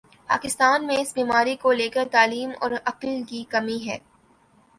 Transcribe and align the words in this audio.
پاکستان 0.29 0.85
میں 0.87 0.97
اس 0.97 1.13
بیماری 1.13 1.55
کو 1.55 1.71
لے 1.71 1.87
کر 1.89 2.07
تعلیم 2.11 2.51
اور 2.59 2.71
عقل 2.85 3.21
کی 3.27 3.43
کمی 3.49 3.77
ہے 3.85 3.97